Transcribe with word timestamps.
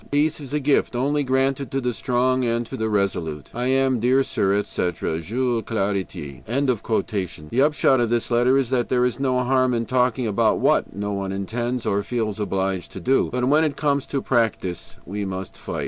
"Peace 0.09 0.39
is 0.41 0.51
a 0.51 0.59
gift 0.59 0.95
only 0.95 1.23
granted 1.23 1.69
to 1.69 1.79
the 1.79 1.93
strong 1.93 2.43
and 2.43 2.65
the 2.65 2.89
resolute. 2.89 3.49
"I 3.53 3.67
am, 3.67 3.99
dear 3.99 4.23
sir, 4.23 4.51
etc., 4.53 5.21
"JULES 5.21 5.63
CLARETIE." 5.67 6.41
The 6.47 7.61
upshot 7.61 7.99
of 7.99 8.09
this 8.09 8.31
letter 8.31 8.57
is 8.57 8.71
that 8.71 8.89
there 8.89 9.05
is 9.05 9.19
no 9.19 9.43
harm 9.43 9.75
in 9.75 9.85
talking 9.85 10.25
about 10.25 10.57
what 10.57 10.95
no 10.95 11.13
one 11.13 11.31
intends 11.31 11.85
or 11.85 12.01
feels 12.01 12.39
obliged 12.39 12.91
to 12.93 12.99
do. 12.99 13.29
But 13.31 13.45
when 13.47 13.63
it 13.63 13.77
comes 13.77 14.07
to 14.07 14.23
practice, 14.23 14.97
we 15.05 15.23
must 15.23 15.55
fight. 15.55 15.79